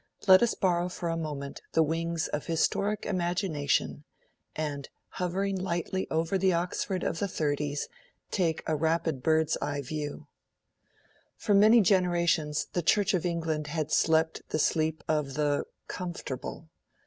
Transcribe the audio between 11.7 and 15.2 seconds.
generations the Church of England had slept the sleep